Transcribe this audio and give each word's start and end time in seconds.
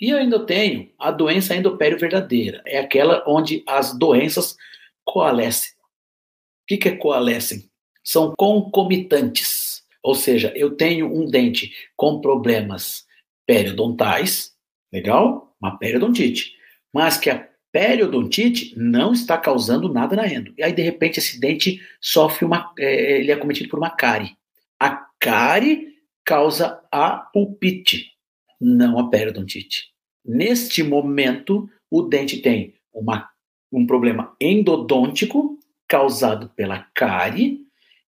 E 0.00 0.10
eu 0.10 0.18
ainda 0.18 0.44
tenho 0.44 0.90
a 0.98 1.10
doença 1.10 1.54
endopério 1.54 1.98
verdadeira. 1.98 2.62
É 2.66 2.78
aquela 2.78 3.24
onde 3.26 3.62
as 3.66 3.96
doenças 3.96 4.56
coalescem. 5.04 5.70
O 5.72 6.66
que, 6.68 6.76
que 6.76 6.88
é 6.88 6.96
coalescem? 6.96 7.70
São 8.04 8.34
concomitantes. 8.36 9.82
Ou 10.02 10.14
seja, 10.14 10.52
eu 10.54 10.76
tenho 10.76 11.06
um 11.06 11.26
dente 11.26 11.72
com 11.96 12.20
problemas 12.20 13.06
periodontais, 13.46 14.52
legal? 14.92 15.56
Uma 15.60 15.78
periodontite. 15.78 16.54
Mas 16.92 17.16
que 17.16 17.30
a 17.30 17.48
periodontite 17.72 18.74
não 18.76 19.12
está 19.12 19.38
causando 19.38 19.92
nada 19.92 20.14
na 20.14 20.26
endo. 20.26 20.52
E 20.58 20.62
aí, 20.62 20.72
de 20.72 20.82
repente, 20.82 21.18
esse 21.18 21.40
dente 21.40 21.80
sofre 22.00 22.44
uma. 22.44 22.72
É, 22.78 23.18
ele 23.18 23.32
é 23.32 23.36
cometido 23.36 23.68
por 23.68 23.78
uma 23.78 23.90
cárie. 23.90 24.36
A 24.78 24.90
cárie 25.18 25.94
causa 26.24 26.82
a 26.90 27.16
pulpite 27.16 28.15
não 28.60 28.98
a 28.98 29.08
periodontite. 29.08 29.92
Neste 30.24 30.82
momento, 30.82 31.68
o 31.90 32.02
dente 32.02 32.38
tem 32.38 32.74
uma, 32.92 33.28
um 33.72 33.86
problema 33.86 34.34
endodôntico 34.40 35.58
causado 35.88 36.48
pela 36.50 36.80
cárie 36.94 37.60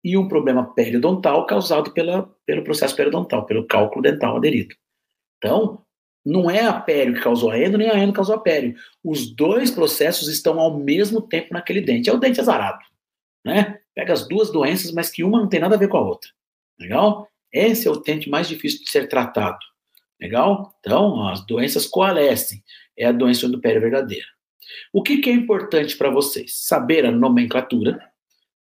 e 0.03 0.15
um 0.15 0.27
problema 0.27 0.73
periodontal 0.73 1.45
causado 1.45 1.91
pela, 1.91 2.31
pelo 2.45 2.63
processo 2.63 2.95
periodontal, 2.95 3.45
pelo 3.45 3.65
cálculo 3.65 4.01
dental 4.01 4.37
aderido. 4.37 4.75
Então, 5.37 5.83
não 6.25 6.49
é 6.49 6.61
a 6.61 6.73
pério 6.73 7.13
que 7.13 7.21
causou 7.21 7.51
a 7.51 7.59
endo, 7.59 7.77
nem 7.77 7.89
a 7.89 7.97
endo 7.97 8.13
causou 8.13 8.35
a 8.35 8.39
pério. 8.39 8.75
Os 9.03 9.29
dois 9.35 9.69
processos 9.69 10.27
estão 10.27 10.59
ao 10.59 10.77
mesmo 10.77 11.21
tempo 11.21 11.53
naquele 11.53 11.81
dente. 11.81 12.09
É 12.09 12.13
o 12.13 12.17
dente 12.17 12.39
azarado. 12.39 12.83
Né? 13.43 13.79
Pega 13.93 14.13
as 14.13 14.27
duas 14.27 14.51
doenças, 14.51 14.91
mas 14.91 15.09
que 15.09 15.23
uma 15.23 15.39
não 15.39 15.47
tem 15.47 15.59
nada 15.59 15.75
a 15.75 15.77
ver 15.77 15.87
com 15.87 15.97
a 15.97 16.01
outra. 16.01 16.29
Legal? 16.79 17.27
Esse 17.51 17.87
é 17.87 17.91
o 17.91 17.99
dente 17.99 18.29
mais 18.29 18.47
difícil 18.47 18.83
de 18.83 18.89
ser 18.89 19.07
tratado. 19.07 19.59
Legal? 20.25 20.75
Então, 20.79 21.27
as 21.27 21.45
doenças 21.45 21.85
coalescem. 21.85 22.63
É 22.97 23.05
a 23.05 23.11
doença 23.11 23.47
do 23.47 23.61
pério 23.61 23.79
verdadeira. 23.79 24.25
O 24.91 25.03
que, 25.03 25.17
que 25.17 25.29
é 25.29 25.33
importante 25.33 25.95
para 25.95 26.09
vocês? 26.09 26.65
Saber 26.65 27.05
a 27.05 27.11
nomenclatura. 27.11 27.99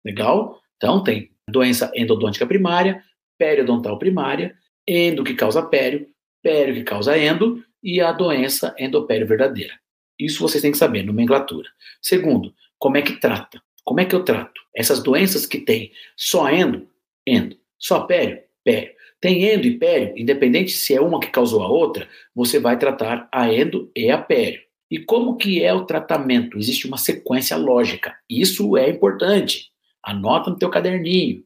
Legal? 0.06 0.62
Então, 0.78 1.04
tem 1.04 1.32
doença 1.50 1.92
endodôntica 1.94 2.48
primária, 2.48 3.04
periodontal 3.38 4.00
primária, 4.00 4.56
endo 4.88 5.22
que 5.22 5.34
causa 5.34 5.62
pério, 5.62 6.08
pério 6.42 6.74
que 6.76 6.84
causa 6.84 7.18
endo 7.18 7.62
e 7.84 8.00
a 8.00 8.14
doença 8.14 8.74
endopério 8.80 9.28
verdadeira. 9.28 9.74
Isso 10.18 10.40
vocês 10.40 10.62
têm 10.62 10.72
que 10.72 10.78
saber, 10.78 11.04
nomenclatura. 11.04 11.70
Segundo, 12.02 12.54
como 12.78 12.96
é 12.96 13.02
que 13.02 13.20
trata? 13.20 13.62
Como 13.84 14.00
é 14.00 14.06
que 14.06 14.16
eu 14.16 14.24
trato? 14.24 14.62
Essas 14.74 15.04
doenças 15.04 15.46
que 15.46 15.60
tem 15.60 15.92
só 16.16 16.50
endo, 16.50 16.88
endo, 17.28 17.58
só 17.78 18.02
pério, 18.02 18.42
pério. 18.64 18.94
Tem 19.22 19.44
endo 19.44 19.68
e 19.68 19.78
pério, 19.78 20.14
independente 20.18 20.72
se 20.72 20.96
é 20.96 21.02
uma 21.02 21.20
que 21.20 21.28
causou 21.28 21.62
a 21.62 21.70
outra, 21.70 22.08
você 22.34 22.60
vai 22.60 22.78
tratar 22.78 23.28
a 23.32 23.54
endo 23.54 23.92
e 23.96 24.10
a 24.10 24.18
pério. 24.18 24.62
E 24.90 24.98
como 24.98 25.38
que 25.38 25.64
é 25.64 25.74
o 25.74 25.86
tratamento? 25.86 26.58
Existe 26.58 26.88
uma 26.88 26.98
sequência 26.98 27.56
lógica. 27.58 28.16
Isso 28.30 28.76
é 28.78 28.90
importante. 28.90 29.72
Anota 30.02 30.50
no 30.50 30.58
teu 30.58 30.70
caderninho 30.70 31.44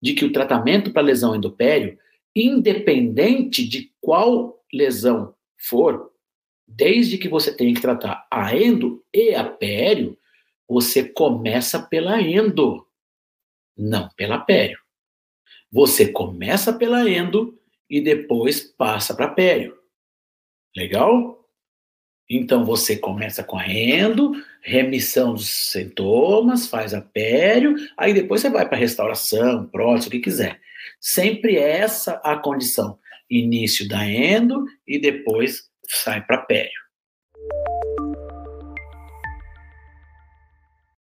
de 0.00 0.12
que 0.12 0.24
o 0.24 0.32
tratamento 0.32 0.92
para 0.92 1.02
lesão 1.02 1.34
endopério, 1.34 1.98
independente 2.36 3.66
de 3.66 3.90
qual 4.00 4.62
lesão 4.72 5.34
for, 5.56 6.10
desde 6.68 7.16
que 7.16 7.28
você 7.28 7.56
tenha 7.56 7.74
que 7.74 7.80
tratar 7.80 8.26
a 8.30 8.54
endo 8.54 9.02
e 9.14 9.34
a 9.34 9.44
pério, 9.44 10.16
você 10.68 11.04
começa 11.04 11.80
pela 11.80 12.20
endo, 12.20 12.86
não 13.76 14.08
pela 14.16 14.38
pério. 14.38 14.83
Você 15.74 16.06
começa 16.06 16.72
pela 16.72 17.10
endo 17.10 17.58
e 17.90 18.00
depois 18.00 18.60
passa 18.60 19.12
para 19.12 19.26
pério. 19.26 19.76
Legal? 20.76 21.44
Então 22.30 22.64
você 22.64 22.96
começa 22.96 23.42
com 23.42 23.58
a 23.58 23.68
endo, 23.68 24.32
remissão 24.62 25.34
dos 25.34 25.72
sintomas, 25.72 26.68
faz 26.68 26.94
a 26.94 27.00
pério, 27.00 27.74
aí 27.96 28.14
depois 28.14 28.40
você 28.40 28.50
vai 28.50 28.68
para 28.68 28.78
restauração, 28.78 29.66
prótese, 29.66 30.06
o 30.06 30.10
que 30.12 30.20
quiser. 30.20 30.60
Sempre 31.00 31.56
essa 31.56 32.20
a 32.22 32.36
condição. 32.36 32.96
Início 33.28 33.88
da 33.88 34.08
endo 34.08 34.64
e 34.86 34.96
depois 35.00 35.68
sai 35.88 36.24
para 36.24 36.38
pério. 36.38 36.83